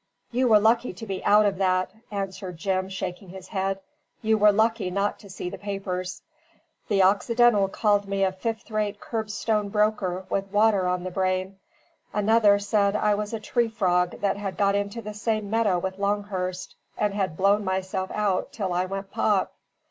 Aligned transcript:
"You 0.31 0.47
were 0.47 0.59
lucky 0.59 0.93
to 0.93 1.05
be 1.05 1.23
out 1.25 1.45
of 1.45 1.59
that," 1.59 1.91
answered 2.09 2.57
Jim, 2.57 2.89
shaking 2.89 3.29
his 3.29 3.49
head; 3.49 3.81
"you 4.23 4.35
were 4.35 4.51
lucky 4.51 4.89
not 4.89 5.19
to 5.19 5.29
see 5.29 5.47
the 5.51 5.59
papers. 5.59 6.23
The 6.87 7.03
Occidental 7.03 7.67
called 7.67 8.07
me 8.07 8.23
a 8.23 8.31
fifth 8.31 8.71
rate 8.71 8.99
Kerbstone 8.99 9.69
broker 9.69 10.25
with 10.27 10.51
water 10.51 10.87
on 10.87 11.03
the 11.03 11.11
brain; 11.11 11.59
another 12.13 12.57
said 12.57 12.95
I 12.95 13.13
was 13.13 13.31
a 13.31 13.39
tree 13.39 13.67
frog 13.69 14.21
that 14.21 14.37
had 14.37 14.57
got 14.57 14.73
into 14.73 15.03
the 15.03 15.13
same 15.13 15.51
meadow 15.51 15.77
with 15.77 15.99
Longhurst, 15.99 16.73
and 16.97 17.13
had 17.13 17.37
blown 17.37 17.63
myself 17.63 18.09
out 18.09 18.51
till 18.51 18.73
I 18.73 18.85
went 18.85 19.11
pop. 19.11 19.53